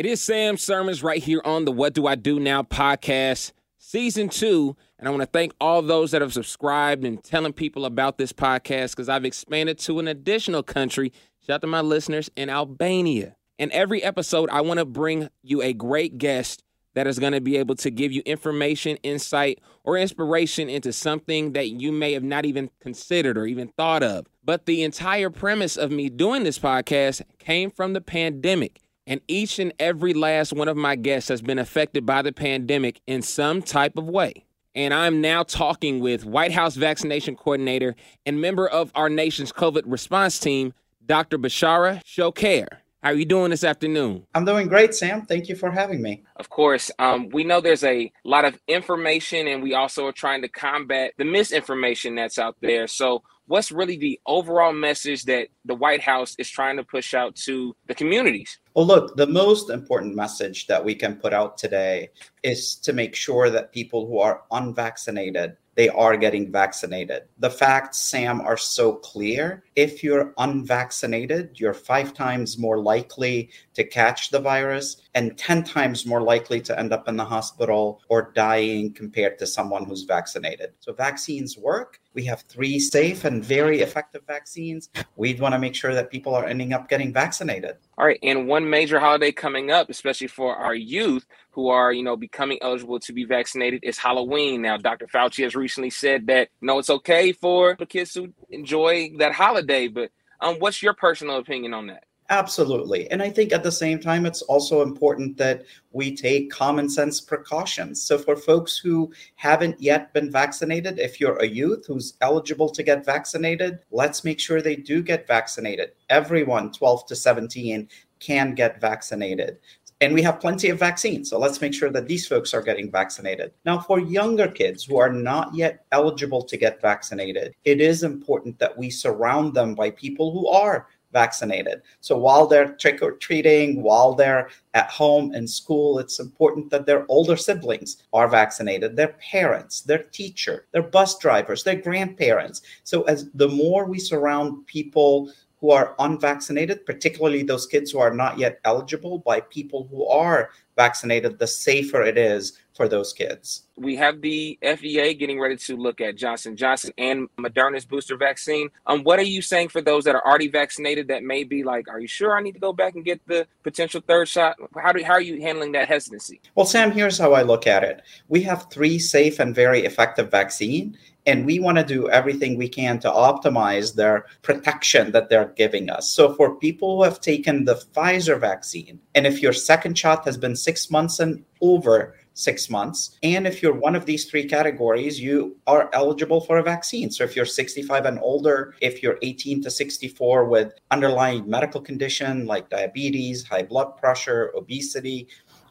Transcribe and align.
It 0.00 0.06
is 0.06 0.22
Sam 0.22 0.56
Sermons 0.56 1.02
right 1.02 1.22
here 1.22 1.42
on 1.44 1.66
the 1.66 1.72
What 1.72 1.92
Do 1.92 2.06
I 2.06 2.14
Do 2.14 2.40
Now 2.40 2.62
podcast, 2.62 3.52
season 3.76 4.30
two. 4.30 4.74
And 4.98 5.06
I 5.06 5.10
want 5.10 5.20
to 5.20 5.26
thank 5.26 5.52
all 5.60 5.82
those 5.82 6.12
that 6.12 6.22
have 6.22 6.32
subscribed 6.32 7.04
and 7.04 7.22
telling 7.22 7.52
people 7.52 7.84
about 7.84 8.16
this 8.16 8.32
podcast 8.32 8.92
because 8.92 9.10
I've 9.10 9.26
expanded 9.26 9.78
to 9.80 9.98
an 9.98 10.08
additional 10.08 10.62
country. 10.62 11.12
Shout 11.46 11.56
out 11.56 11.60
to 11.60 11.66
my 11.66 11.82
listeners 11.82 12.30
in 12.34 12.48
Albania. 12.48 13.36
In 13.58 13.70
every 13.72 14.02
episode, 14.02 14.48
I 14.48 14.62
want 14.62 14.78
to 14.78 14.86
bring 14.86 15.28
you 15.42 15.60
a 15.60 15.74
great 15.74 16.16
guest 16.16 16.64
that 16.94 17.06
is 17.06 17.18
going 17.18 17.34
to 17.34 17.42
be 17.42 17.58
able 17.58 17.74
to 17.74 17.90
give 17.90 18.10
you 18.10 18.22
information, 18.24 18.96
insight, 19.02 19.60
or 19.84 19.98
inspiration 19.98 20.70
into 20.70 20.94
something 20.94 21.52
that 21.52 21.68
you 21.68 21.92
may 21.92 22.14
have 22.14 22.24
not 22.24 22.46
even 22.46 22.70
considered 22.80 23.36
or 23.36 23.44
even 23.44 23.68
thought 23.68 24.02
of. 24.02 24.26
But 24.42 24.64
the 24.64 24.82
entire 24.82 25.28
premise 25.28 25.76
of 25.76 25.90
me 25.90 26.08
doing 26.08 26.44
this 26.44 26.58
podcast 26.58 27.20
came 27.38 27.70
from 27.70 27.92
the 27.92 28.00
pandemic. 28.00 28.80
And 29.06 29.20
each 29.28 29.58
and 29.58 29.72
every 29.78 30.14
last 30.14 30.52
one 30.52 30.68
of 30.68 30.76
my 30.76 30.96
guests 30.96 31.28
has 31.28 31.42
been 31.42 31.58
affected 31.58 32.06
by 32.06 32.22
the 32.22 32.32
pandemic 32.32 33.00
in 33.06 33.22
some 33.22 33.62
type 33.62 33.96
of 33.96 34.08
way. 34.08 34.44
And 34.74 34.94
I'm 34.94 35.20
now 35.20 35.42
talking 35.42 36.00
with 36.00 36.24
White 36.24 36.52
House 36.52 36.76
vaccination 36.76 37.34
coordinator 37.34 37.96
and 38.24 38.40
member 38.40 38.68
of 38.68 38.92
our 38.94 39.08
nation's 39.08 39.52
COVID 39.52 39.82
response 39.86 40.38
team, 40.38 40.74
Dr. 41.04 41.38
Bechara 41.38 42.04
Choucair. 42.04 42.68
How 43.02 43.10
are 43.10 43.14
you 43.14 43.24
doing 43.24 43.50
this 43.50 43.64
afternoon? 43.64 44.26
I'm 44.34 44.44
doing 44.44 44.68
great, 44.68 44.94
Sam. 44.94 45.24
Thank 45.24 45.48
you 45.48 45.56
for 45.56 45.70
having 45.70 46.02
me. 46.02 46.22
Of 46.36 46.50
course. 46.50 46.90
Um, 46.98 47.30
we 47.30 47.44
know 47.44 47.62
there's 47.62 47.82
a 47.82 48.12
lot 48.24 48.44
of 48.44 48.60
information, 48.68 49.48
and 49.48 49.62
we 49.62 49.72
also 49.74 50.06
are 50.06 50.12
trying 50.12 50.42
to 50.42 50.48
combat 50.48 51.14
the 51.16 51.24
misinformation 51.24 52.14
that's 52.14 52.38
out 52.38 52.56
there. 52.60 52.86
So, 52.86 53.22
what's 53.46 53.72
really 53.72 53.96
the 53.96 54.20
overall 54.26 54.74
message 54.74 55.24
that 55.24 55.48
the 55.64 55.74
White 55.74 56.02
House 56.02 56.36
is 56.38 56.50
trying 56.50 56.76
to 56.76 56.84
push 56.84 57.14
out 57.14 57.36
to 57.36 57.74
the 57.88 57.94
communities? 57.94 58.59
Well, 58.74 58.86
look, 58.86 59.16
the 59.16 59.26
most 59.26 59.68
important 59.68 60.14
message 60.14 60.66
that 60.68 60.84
we 60.84 60.94
can 60.94 61.16
put 61.16 61.32
out 61.32 61.58
today 61.58 62.10
is 62.42 62.74
to 62.76 62.92
make 62.92 63.14
sure 63.14 63.50
that 63.50 63.72
people 63.72 64.06
who 64.06 64.18
are 64.18 64.42
unvaccinated 64.50 65.56
they 65.80 65.88
are 65.88 66.16
getting 66.16 66.52
vaccinated. 66.52 67.22
The 67.38 67.48
facts, 67.48 67.96
Sam, 67.96 68.40
are 68.42 68.58
so 68.58 68.94
clear. 68.96 69.64
If 69.76 70.02
you're 70.02 70.34
unvaccinated, 70.36 71.58
you're 71.58 71.72
five 71.72 72.12
times 72.12 72.58
more 72.58 72.78
likely 72.78 73.48
to 73.74 73.84
catch 73.84 74.30
the 74.30 74.40
virus 74.40 74.98
and 75.14 75.38
10 75.38 75.64
times 75.64 76.04
more 76.04 76.20
likely 76.20 76.60
to 76.62 76.78
end 76.78 76.92
up 76.92 77.08
in 77.08 77.16
the 77.16 77.24
hospital 77.24 78.02
or 78.08 78.32
dying 78.34 78.92
compared 78.92 79.38
to 79.38 79.46
someone 79.46 79.84
who's 79.84 80.02
vaccinated. 80.02 80.72
So, 80.80 80.92
vaccines 80.92 81.56
work. 81.56 82.00
We 82.12 82.24
have 82.24 82.42
three 82.42 82.78
safe 82.80 83.24
and 83.24 83.44
very 83.44 83.80
effective 83.80 84.22
vaccines. 84.26 84.90
We'd 85.16 85.40
want 85.40 85.54
to 85.54 85.58
make 85.58 85.76
sure 85.76 85.94
that 85.94 86.10
people 86.10 86.34
are 86.34 86.44
ending 86.44 86.72
up 86.72 86.88
getting 86.88 87.12
vaccinated. 87.12 87.76
All 87.96 88.06
right. 88.06 88.18
And 88.22 88.48
one 88.48 88.68
major 88.68 88.98
holiday 88.98 89.30
coming 89.30 89.70
up, 89.70 89.88
especially 89.88 90.26
for 90.26 90.56
our 90.56 90.74
youth 90.74 91.24
who 91.50 91.68
are, 91.68 91.92
you 91.92 92.02
know, 92.02 92.16
becoming 92.16 92.58
eligible 92.62 93.00
to 93.00 93.12
be 93.12 93.24
vaccinated, 93.24 93.80
is 93.82 93.98
Halloween. 93.98 94.62
Now, 94.62 94.76
Dr. 94.76 95.06
Fauci 95.06 95.42
has 95.44 95.54
recently 95.54 95.90
said 95.90 96.26
that, 96.28 96.48
you 96.60 96.66
know, 96.66 96.78
it's 96.78 96.90
okay 96.90 97.32
for 97.32 97.76
the 97.78 97.86
kids 97.86 98.12
to 98.14 98.32
enjoy 98.50 99.10
that 99.18 99.32
holiday. 99.32 99.88
But 99.88 100.10
um, 100.40 100.56
what's 100.56 100.82
your 100.82 100.94
personal 100.94 101.36
opinion 101.36 101.74
on 101.74 101.86
that? 101.88 102.04
Absolutely. 102.30 103.10
And 103.10 103.20
I 103.20 103.28
think 103.28 103.52
at 103.52 103.64
the 103.64 103.72
same 103.72 103.98
time, 103.98 104.24
it's 104.24 104.42
also 104.42 104.82
important 104.82 105.36
that 105.38 105.64
we 105.90 106.14
take 106.14 106.48
common 106.48 106.88
sense 106.88 107.20
precautions. 107.20 108.00
So, 108.00 108.18
for 108.18 108.36
folks 108.36 108.78
who 108.78 109.12
haven't 109.34 109.82
yet 109.82 110.12
been 110.12 110.30
vaccinated, 110.30 111.00
if 111.00 111.20
you're 111.20 111.42
a 111.42 111.46
youth 111.46 111.86
who's 111.88 112.14
eligible 112.20 112.68
to 112.70 112.84
get 112.84 113.04
vaccinated, 113.04 113.80
let's 113.90 114.22
make 114.22 114.38
sure 114.38 114.62
they 114.62 114.76
do 114.76 115.02
get 115.02 115.26
vaccinated. 115.26 115.90
Everyone 116.08 116.70
12 116.70 117.06
to 117.06 117.16
17 117.16 117.88
can 118.20 118.54
get 118.54 118.80
vaccinated. 118.80 119.58
And 120.02 120.14
we 120.14 120.22
have 120.22 120.40
plenty 120.40 120.70
of 120.70 120.78
vaccines. 120.78 121.28
So 121.28 121.38
let's 121.38 121.60
make 121.60 121.74
sure 121.74 121.90
that 121.90 122.08
these 122.08 122.26
folks 122.26 122.54
are 122.54 122.62
getting 122.62 122.90
vaccinated. 122.90 123.52
Now, 123.66 123.80
for 123.80 124.00
younger 124.00 124.48
kids 124.48 124.82
who 124.82 124.96
are 124.98 125.12
not 125.12 125.54
yet 125.54 125.84
eligible 125.92 126.42
to 126.42 126.56
get 126.56 126.80
vaccinated, 126.80 127.54
it 127.64 127.82
is 127.82 128.02
important 128.02 128.58
that 128.58 128.76
we 128.78 128.88
surround 128.88 129.52
them 129.52 129.74
by 129.74 129.90
people 129.90 130.32
who 130.32 130.48
are 130.48 130.86
vaccinated. 131.12 131.82
So 132.00 132.16
while 132.16 132.46
they're 132.46 132.72
trick 132.76 133.02
or 133.02 133.12
treating, 133.12 133.82
while 133.82 134.14
they're 134.14 134.48
at 134.74 134.90
home 134.90 135.32
and 135.32 135.48
school, 135.48 135.98
it's 135.98 136.20
important 136.20 136.70
that 136.70 136.86
their 136.86 137.04
older 137.08 137.36
siblings 137.36 138.04
are 138.12 138.28
vaccinated, 138.28 138.96
their 138.96 139.14
parents, 139.30 139.80
their 139.82 140.04
teacher, 140.04 140.66
their 140.72 140.82
bus 140.84 141.18
drivers, 141.18 141.64
their 141.64 141.80
grandparents. 141.80 142.62
So 142.84 143.02
as 143.02 143.28
the 143.32 143.48
more 143.48 143.86
we 143.86 143.98
surround 143.98 144.66
people 144.66 145.32
who 145.60 145.70
are 145.70 145.94
unvaccinated, 145.98 146.86
particularly 146.86 147.42
those 147.42 147.66
kids 147.66 147.90
who 147.90 147.98
are 147.98 148.14
not 148.14 148.38
yet 148.38 148.60
eligible 148.64 149.18
by 149.18 149.40
people 149.40 149.86
who 149.90 150.06
are 150.06 150.50
vaccinated, 150.76 151.38
the 151.38 151.46
safer 151.46 152.02
it 152.02 152.16
is 152.16 152.58
for 152.80 152.88
those 152.88 153.12
kids. 153.12 153.64
We 153.76 153.94
have 153.96 154.22
the 154.22 154.58
FDA 154.62 155.18
getting 155.18 155.38
ready 155.38 155.58
to 155.58 155.76
look 155.76 156.00
at 156.00 156.16
Johnson 156.16 156.56
Johnson 156.56 156.92
and 156.96 157.28
Moderna's 157.38 157.84
booster 157.84 158.16
vaccine. 158.16 158.70
Um, 158.86 159.04
what 159.04 159.18
are 159.18 159.30
you 159.36 159.42
saying 159.42 159.68
for 159.68 159.82
those 159.82 160.04
that 160.04 160.14
are 160.14 160.26
already 160.26 160.48
vaccinated 160.48 161.08
that 161.08 161.22
may 161.22 161.44
be 161.44 161.62
like, 161.62 161.88
are 161.88 162.00
you 162.00 162.08
sure 162.08 162.34
I 162.34 162.40
need 162.40 162.52
to 162.52 162.58
go 162.58 162.72
back 162.72 162.94
and 162.94 163.04
get 163.04 163.20
the 163.26 163.46
potential 163.64 164.00
third 164.00 164.28
shot? 164.28 164.56
How 164.82 164.92
do 164.92 165.04
how 165.04 165.12
are 165.12 165.20
you 165.20 165.42
handling 165.42 165.72
that 165.72 165.88
hesitancy? 165.88 166.40
Well, 166.54 166.64
Sam, 166.64 166.90
here's 166.90 167.18
how 167.18 167.34
I 167.34 167.42
look 167.42 167.66
at 167.66 167.84
it. 167.84 168.00
We 168.28 168.40
have 168.44 168.70
three 168.70 168.98
safe 168.98 169.40
and 169.40 169.54
very 169.54 169.84
effective 169.84 170.30
vaccine 170.30 170.96
and 171.26 171.44
we 171.44 171.60
want 171.60 171.78
to 171.78 171.84
do 171.84 172.08
everything 172.08 172.56
we 172.56 172.68
can 172.68 172.98
to 173.00 173.10
optimize 173.10 173.94
their 173.94 174.26
protection 174.42 175.12
that 175.12 175.28
they're 175.28 175.52
giving 175.56 175.90
us. 175.90 176.10
So, 176.10 176.34
for 176.34 176.56
people 176.56 176.96
who 176.96 177.02
have 177.02 177.20
taken 177.20 177.64
the 177.64 177.74
Pfizer 177.74 178.40
vaccine, 178.40 179.00
and 179.14 179.26
if 179.26 179.42
your 179.42 179.52
second 179.52 179.98
shot 179.98 180.24
has 180.24 180.36
been 180.36 180.56
six 180.56 180.90
months 180.90 181.20
and 181.20 181.44
over, 181.60 182.14
six 182.40 182.70
months. 182.70 183.18
And 183.22 183.46
if 183.46 183.62
you're 183.62 183.74
one 183.74 183.94
of 183.94 184.06
these 184.06 184.24
three 184.24 184.46
categories, 184.48 185.20
you 185.20 185.56
are 185.66 185.90
eligible 185.92 186.40
for 186.40 186.58
a 186.58 186.62
vaccine. 186.62 187.10
So 187.10 187.24
if 187.24 187.36
you're 187.36 187.44
65 187.44 188.06
and 188.06 188.18
older, 188.20 188.74
if 188.80 189.02
you're 189.02 189.18
18 189.22 189.62
to 189.62 189.70
64 189.70 190.46
with 190.46 190.74
underlying 190.90 191.48
medical 191.48 191.80
condition 191.80 192.46
like 192.46 192.70
diabetes, 192.70 193.46
high 193.46 193.62
blood 193.62 193.96
pressure, 193.96 194.52
obesity, 194.56 195.28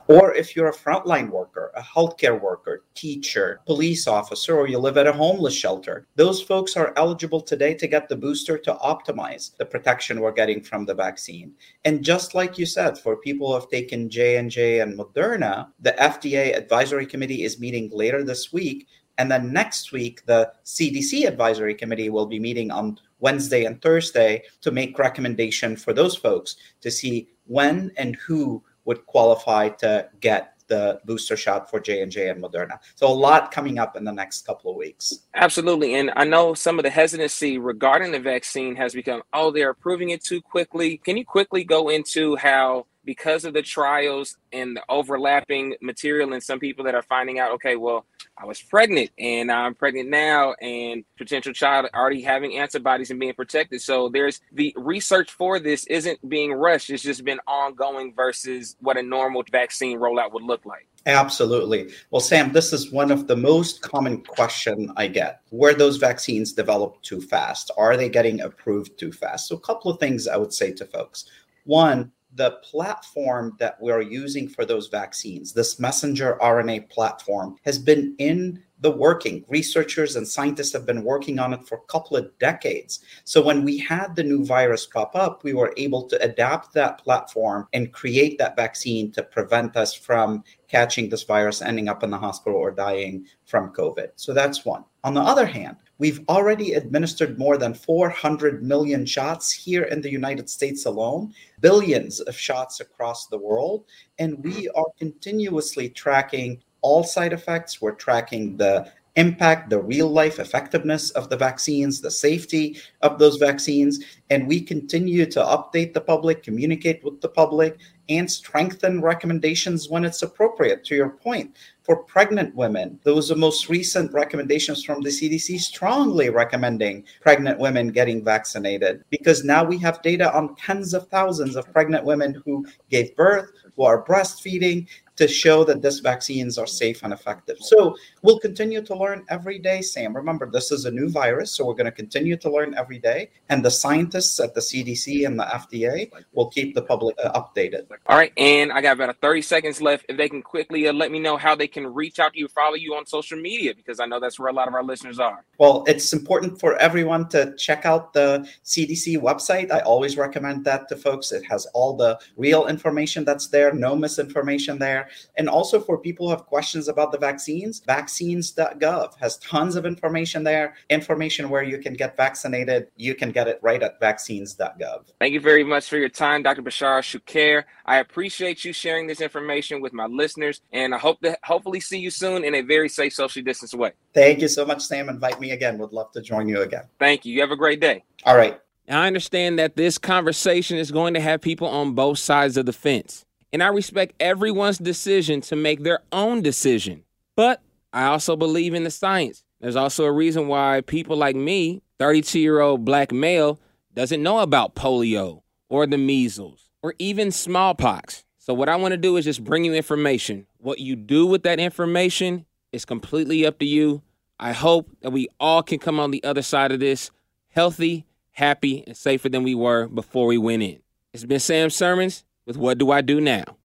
or 0.09 0.33
if 0.33 0.55
you're 0.55 0.69
a 0.69 0.75
frontline 0.75 1.29
worker, 1.29 1.71
a 1.75 1.81
healthcare 1.83 2.41
worker, 2.41 2.83
teacher, 2.95 3.61
police 3.67 4.07
officer, 4.07 4.57
or 4.57 4.67
you 4.67 4.79
live 4.79 4.97
at 4.97 5.05
a 5.05 5.13
homeless 5.13 5.53
shelter, 5.53 6.07
those 6.15 6.41
folks 6.41 6.75
are 6.75 6.93
eligible 6.97 7.39
today 7.39 7.75
to 7.75 7.85
get 7.85 8.09
the 8.09 8.15
booster 8.15 8.57
to 8.57 8.73
optimize 8.83 9.55
the 9.57 9.65
protection 9.65 10.19
we're 10.19 10.31
getting 10.31 10.61
from 10.61 10.83
the 10.83 10.95
vaccine. 10.95 11.53
And 11.85 12.03
just 12.03 12.33
like 12.33 12.57
you 12.57 12.65
said, 12.65 12.97
for 12.97 13.17
people 13.17 13.49
who 13.49 13.53
have 13.53 13.69
taken 13.69 14.09
J&J 14.09 14.79
and 14.79 14.97
Moderna, 14.97 15.67
the 15.79 15.91
FDA 15.99 16.57
advisory 16.57 17.05
committee 17.05 17.43
is 17.43 17.59
meeting 17.59 17.91
later 17.93 18.23
this 18.23 18.51
week 18.51 18.87
and 19.19 19.29
then 19.29 19.51
next 19.51 19.91
week, 19.91 20.25
the 20.27 20.53
CDC 20.63 21.27
advisory 21.27 21.75
committee 21.75 22.09
will 22.09 22.25
be 22.25 22.39
meeting 22.39 22.71
on 22.71 22.97
Wednesday 23.19 23.65
and 23.65 23.81
Thursday 23.81 24.43
to 24.61 24.71
make 24.71 24.97
recommendation 24.97 25.75
for 25.75 25.91
those 25.91 26.15
folks 26.15 26.55
to 26.79 26.89
see 26.89 27.27
when 27.45 27.91
and 27.97 28.15
who 28.15 28.63
would 28.89 29.05
qualify 29.05 29.69
to 29.69 30.09
get 30.19 30.55
the 30.65 30.99
booster 31.05 31.37
shot 31.37 31.69
for 31.69 31.79
J&J 31.79 32.27
and 32.27 32.43
Moderna. 32.43 32.79
So 32.95 33.05
a 33.07 33.13
lot 33.13 33.51
coming 33.51 33.77
up 33.77 33.95
in 33.95 34.03
the 34.03 34.11
next 34.11 34.47
couple 34.47 34.71
of 34.71 34.77
weeks. 34.77 35.25
Absolutely. 35.35 35.93
And 35.93 36.09
I 36.15 36.23
know 36.23 36.55
some 36.55 36.79
of 36.79 36.83
the 36.83 36.89
hesitancy 36.89 37.59
regarding 37.59 38.11
the 38.11 38.19
vaccine 38.19 38.75
has 38.77 38.95
become, 38.95 39.21
oh, 39.31 39.51
they're 39.51 39.69
approving 39.69 40.09
it 40.09 40.23
too 40.23 40.41
quickly. 40.41 40.97
Can 40.97 41.17
you 41.17 41.25
quickly 41.25 41.63
go 41.63 41.89
into 41.89 42.35
how 42.35 42.87
because 43.05 43.45
of 43.45 43.53
the 43.53 43.61
trials 43.61 44.37
and 44.53 44.75
the 44.75 44.83
overlapping 44.89 45.75
material 45.81 46.33
and 46.33 46.41
some 46.41 46.59
people 46.59 46.83
that 46.85 46.95
are 46.95 47.01
finding 47.03 47.39
out 47.39 47.51
okay 47.51 47.75
well 47.75 48.05
i 48.39 48.45
was 48.45 48.61
pregnant 48.61 49.09
and 49.19 49.51
i'm 49.51 49.75
pregnant 49.75 50.09
now 50.09 50.53
and 50.61 51.03
potential 51.17 51.53
child 51.53 51.87
already 51.93 52.21
having 52.21 52.57
antibodies 52.57 53.11
and 53.11 53.19
being 53.19 53.33
protected 53.33 53.81
so 53.81 54.09
there's 54.09 54.41
the 54.53 54.73
research 54.77 55.31
for 55.31 55.59
this 55.59 55.85
isn't 55.87 56.27
being 56.29 56.51
rushed 56.53 56.89
it's 56.89 57.03
just 57.03 57.23
been 57.23 57.39
ongoing 57.47 58.13
versus 58.15 58.75
what 58.79 58.97
a 58.97 59.03
normal 59.03 59.43
vaccine 59.51 59.99
rollout 59.99 60.31
would 60.31 60.43
look 60.43 60.65
like 60.65 60.89
Absolutely. 61.05 61.89
Well, 62.11 62.19
Sam, 62.19 62.51
this 62.51 62.73
is 62.73 62.91
one 62.91 63.11
of 63.11 63.27
the 63.27 63.35
most 63.35 63.81
common 63.81 64.21
question 64.21 64.91
I 64.97 65.07
get. 65.07 65.41
Were 65.51 65.73
those 65.73 65.97
vaccines 65.97 66.53
developed 66.53 67.03
too 67.03 67.21
fast? 67.21 67.71
Are 67.77 67.95
they 67.95 68.09
getting 68.09 68.41
approved 68.41 68.99
too 68.99 69.11
fast? 69.11 69.47
So 69.47 69.55
a 69.55 69.61
couple 69.61 69.89
of 69.89 69.99
things 69.99 70.27
I 70.27 70.37
would 70.37 70.53
say 70.53 70.71
to 70.73 70.85
folks. 70.85 71.25
One, 71.65 72.11
the 72.39 72.51
platform 72.63 73.53
that 73.59 73.75
we're 73.81 73.99
using 73.99 74.47
for 74.47 74.63
those 74.63 74.87
vaccines, 74.87 75.51
this 75.51 75.77
messenger 75.77 76.37
RNA 76.41 76.89
platform, 76.89 77.57
has 77.65 77.77
been 77.77 78.15
in 78.17 78.63
the 78.81 78.91
working. 78.91 79.43
Researchers 79.47 80.15
and 80.15 80.27
scientists 80.27 80.73
have 80.73 80.85
been 80.85 81.03
working 81.03 81.39
on 81.39 81.53
it 81.53 81.67
for 81.67 81.77
a 81.77 81.91
couple 81.91 82.15
of 82.15 82.37
decades. 82.39 83.01
So 83.23 83.41
when 83.41 83.63
we 83.63 83.77
had 83.77 84.15
the 84.15 84.23
new 84.23 84.45
virus 84.45 84.85
pop 84.85 85.15
up, 85.15 85.43
we 85.43 85.53
were 85.53 85.73
able 85.77 86.03
to 86.07 86.21
adapt 86.23 86.73
that 86.73 86.99
platform 86.99 87.67
and 87.73 87.91
create 87.91 88.37
that 88.37 88.55
vaccine 88.55 89.11
to 89.11 89.23
prevent 89.23 89.75
us 89.75 89.93
from 89.93 90.43
catching 90.69 91.09
this 91.09 91.23
virus, 91.23 91.61
ending 91.61 91.89
up 91.89 92.03
in 92.03 92.09
the 92.09 92.17
hospital, 92.17 92.57
or 92.57 92.71
dying 92.71 93.25
from 93.45 93.73
COVID. 93.73 94.09
So 94.15 94.33
that's 94.33 94.65
one. 94.65 94.85
On 95.03 95.13
the 95.13 95.21
other 95.21 95.45
hand, 95.45 95.77
we've 95.97 96.21
already 96.29 96.73
administered 96.73 97.39
more 97.39 97.57
than 97.57 97.73
400 97.73 98.63
million 98.63 99.05
shots 99.05 99.51
here 99.51 99.83
in 99.83 100.01
the 100.01 100.11
United 100.11 100.49
States 100.49 100.85
alone, 100.85 101.33
billions 101.59 102.19
of 102.19 102.35
shots 102.35 102.81
across 102.81 103.27
the 103.27 103.37
world, 103.37 103.85
and 104.19 104.43
we 104.43 104.69
are 104.69 104.85
continuously 104.97 105.89
tracking 105.89 106.61
all 106.81 107.03
side 107.03 107.33
effects. 107.33 107.81
We're 107.81 107.95
tracking 107.95 108.57
the 108.57 108.91
impact, 109.15 109.69
the 109.69 109.81
real 109.81 110.07
life 110.07 110.39
effectiveness 110.39 111.09
of 111.11 111.29
the 111.29 111.35
vaccines, 111.35 111.99
the 111.99 112.11
safety 112.11 112.79
of 113.01 113.19
those 113.19 113.37
vaccines. 113.37 113.99
And 114.29 114.47
we 114.47 114.61
continue 114.61 115.25
to 115.25 115.39
update 115.39 115.93
the 115.93 116.01
public, 116.01 116.43
communicate 116.43 117.03
with 117.03 117.19
the 117.19 117.29
public, 117.29 117.77
and 118.07 118.29
strengthen 118.31 119.01
recommendations 119.01 119.89
when 119.89 120.05
it's 120.05 120.21
appropriate. 120.21 120.83
To 120.85 120.95
your 120.95 121.09
point, 121.09 121.57
for 121.89 121.95
pregnant 122.03 122.53
women, 122.53 122.99
those 123.01 123.31
are 123.31 123.35
most 123.35 123.67
recent 123.67 124.13
recommendations 124.13 124.83
from 124.83 125.01
the 125.01 125.09
CDC 125.09 125.59
strongly 125.59 126.29
recommending 126.29 127.03
pregnant 127.19 127.57
women 127.57 127.87
getting 127.87 128.23
vaccinated 128.23 129.03
because 129.09 129.43
now 129.43 129.63
we 129.63 129.75
have 129.79 129.99
data 130.03 130.31
on 130.31 130.55
tens 130.55 130.93
of 130.93 131.07
thousands 131.07 131.55
of 131.55 131.65
pregnant 131.73 132.05
women 132.05 132.39
who 132.45 132.63
gave 132.91 133.15
birth, 133.15 133.49
who 133.75 133.85
are 133.85 134.05
breastfeeding, 134.05 134.85
to 135.19 135.27
show 135.27 135.65
that 135.65 135.81
these 135.81 135.99
vaccines 135.99 136.57
are 136.57 136.65
safe 136.65 137.03
and 137.03 137.11
effective. 137.11 137.57
So 137.59 137.93
we'll 138.21 138.39
continue 138.39 138.81
to 138.81 138.95
learn 138.95 139.25
every 139.27 139.59
day, 139.59 139.81
Sam. 139.81 140.15
Remember, 140.15 140.49
this 140.49 140.71
is 140.71 140.85
a 140.85 140.91
new 140.91 141.09
virus, 141.09 141.51
so 141.51 141.65
we're 141.65 141.73
going 141.73 141.91
to 141.93 141.99
continue 142.03 142.37
to 142.37 142.49
learn 142.49 142.73
every 142.75 142.99
day. 142.99 143.29
And 143.49 143.63
the 143.63 143.69
scientists 143.69 144.39
at 144.39 144.53
the 144.53 144.61
CDC 144.61 145.27
and 145.27 145.37
the 145.37 145.43
FDA 145.43 146.09
will 146.31 146.47
keep 146.47 146.73
the 146.73 146.81
public 146.81 147.17
uh, 147.21 147.37
updated. 147.37 147.85
All 148.05 148.17
right. 148.17 148.31
And 148.37 148.71
I 148.71 148.79
got 148.79 148.93
about 148.93 149.17
30 149.19 149.41
seconds 149.41 149.81
left. 149.81 150.05
If 150.07 150.15
they 150.15 150.29
can 150.29 150.41
quickly 150.41 150.87
uh, 150.87 150.93
let 150.93 151.11
me 151.11 151.19
know 151.19 151.35
how 151.35 151.53
they 151.53 151.67
can 151.67 151.78
reach 151.87 152.19
out 152.19 152.33
to 152.33 152.39
you, 152.39 152.47
follow 152.47 152.75
you 152.75 152.95
on 152.95 153.05
social 153.05 153.37
media, 153.37 153.73
because 153.75 153.99
I 153.99 154.05
know 154.05 154.19
that's 154.19 154.39
where 154.39 154.49
a 154.49 154.53
lot 154.53 154.67
of 154.67 154.73
our 154.73 154.83
listeners 154.83 155.19
are. 155.19 155.45
Well, 155.57 155.83
it's 155.87 156.13
important 156.13 156.59
for 156.59 156.75
everyone 156.77 157.27
to 157.29 157.53
check 157.57 157.85
out 157.85 158.13
the 158.13 158.47
CDC 158.65 159.17
website. 159.17 159.71
I 159.71 159.79
always 159.79 160.17
recommend 160.17 160.65
that 160.65 160.87
to 160.89 160.95
folks. 160.95 161.31
It 161.31 161.43
has 161.45 161.65
all 161.73 161.95
the 161.95 162.19
real 162.37 162.67
information 162.67 163.25
that's 163.25 163.47
there, 163.47 163.73
no 163.73 163.95
misinformation 163.95 164.79
there. 164.79 165.09
And 165.37 165.49
also 165.49 165.79
for 165.79 165.97
people 165.97 166.27
who 166.27 166.31
have 166.31 166.45
questions 166.45 166.87
about 166.87 167.11
the 167.11 167.17
vaccines, 167.17 167.81
vaccines.gov 167.85 169.17
has 169.19 169.37
tons 169.37 169.75
of 169.75 169.85
information 169.85 170.43
there, 170.43 170.75
information 170.89 171.49
where 171.49 171.63
you 171.63 171.77
can 171.77 171.93
get 171.93 172.17
vaccinated. 172.17 172.87
You 172.95 173.15
can 173.15 173.31
get 173.31 173.47
it 173.47 173.59
right 173.61 173.81
at 173.83 173.99
vaccines.gov. 173.99 175.05
Thank 175.19 175.33
you 175.33 175.39
very 175.39 175.63
much 175.63 175.87
for 175.87 175.97
your 175.97 176.09
time, 176.09 176.43
Dr. 176.43 176.61
Bechara 176.61 177.01
Choucair. 177.01 177.65
I 177.85 177.97
appreciate 177.97 178.65
you 178.65 178.73
sharing 178.73 179.07
this 179.07 179.21
information 179.21 179.81
with 179.81 179.93
my 179.93 180.05
listeners, 180.05 180.61
and 180.71 180.95
I 180.95 180.97
hope 180.97 181.19
that 181.21 181.39
hopefully 181.43 181.68
see 181.77 181.99
you 181.99 182.09
soon 182.09 182.43
in 182.43 182.55
a 182.55 182.61
very 182.61 182.89
safe, 182.89 183.13
socially 183.13 183.43
distanced 183.43 183.75
way. 183.75 183.91
Thank 184.13 184.41
you 184.41 184.47
so 184.47 184.65
much, 184.65 184.81
Sam. 184.81 185.09
Invite 185.09 185.39
me 185.39 185.51
again. 185.51 185.77
Would 185.77 185.93
love 185.93 186.11
to 186.13 186.21
join 186.21 186.49
you 186.49 186.61
again. 186.61 186.85
Thank 186.97 187.25
you. 187.25 187.33
You 187.33 187.41
have 187.41 187.51
a 187.51 187.55
great 187.55 187.79
day. 187.79 188.03
All 188.25 188.35
right. 188.35 188.59
Now, 188.87 189.03
I 189.03 189.07
understand 189.07 189.59
that 189.59 189.75
this 189.75 189.99
conversation 189.99 190.77
is 190.77 190.89
going 190.89 191.13
to 191.13 191.19
have 191.19 191.41
people 191.41 191.67
on 191.67 191.93
both 191.93 192.17
sides 192.17 192.57
of 192.57 192.65
the 192.65 192.73
fence 192.73 193.25
and 193.51 193.63
I 193.63 193.67
respect 193.67 194.15
everyone's 194.19 194.77
decision 194.77 195.41
to 195.41 195.55
make 195.55 195.83
their 195.83 196.01
own 196.11 196.41
decision. 196.41 197.03
But 197.35 197.61
I 197.93 198.05
also 198.05 198.35
believe 198.35 198.73
in 198.73 198.83
the 198.83 198.91
science. 198.91 199.43
There's 199.59 199.75
also 199.75 200.05
a 200.05 200.11
reason 200.11 200.47
why 200.47 200.81
people 200.81 201.17
like 201.17 201.35
me, 201.35 201.81
32 201.97 202.39
year 202.39 202.59
old 202.59 202.85
black 202.85 203.11
male, 203.11 203.59
doesn't 203.93 204.23
know 204.23 204.39
about 204.39 204.75
polio 204.75 205.41
or 205.67 205.87
the 205.87 205.97
measles 205.97 206.69
or 206.81 206.93
even 206.99 207.31
smallpox. 207.31 208.23
So, 208.37 208.53
what 208.53 208.69
I 208.69 208.75
want 208.77 208.93
to 208.93 208.97
do 208.97 209.17
is 209.17 209.25
just 209.25 209.43
bring 209.43 209.65
you 209.65 209.73
information. 209.73 210.45
What 210.61 210.79
you 210.79 210.97
do 210.97 211.25
with 211.25 211.43
that 211.43 211.57
information 211.59 212.45
is 212.73 212.83
completely 212.83 213.45
up 213.45 213.59
to 213.59 213.65
you. 213.65 214.01
I 214.37 214.51
hope 214.51 214.89
that 215.01 215.11
we 215.11 215.29
all 215.39 215.63
can 215.63 215.79
come 215.79 215.99
on 215.99 216.11
the 216.11 216.23
other 216.23 216.41
side 216.41 216.73
of 216.73 216.81
this 216.81 217.11
healthy, 217.49 218.05
happy, 218.31 218.83
and 218.85 218.95
safer 218.95 219.29
than 219.29 219.43
we 219.43 219.55
were 219.55 219.87
before 219.87 220.27
we 220.27 220.37
went 220.37 220.63
in. 220.63 220.79
It's 221.13 221.23
been 221.23 221.39
Sam 221.39 221.69
Sermons 221.69 222.25
with 222.45 222.57
What 222.57 222.77
Do 222.77 222.91
I 222.91 222.99
Do 222.99 223.21
Now? 223.21 223.57